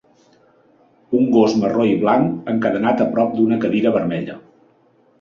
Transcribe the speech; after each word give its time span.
Un 1.19 1.27
gos 1.35 1.53
marró 1.61 1.87
i 1.91 1.95
blanc 2.05 2.51
encadenat 2.57 3.07
a 3.09 3.11
prop 3.15 3.39
d'una 3.39 3.63
cadira 3.67 3.97
vermella. 4.01 4.43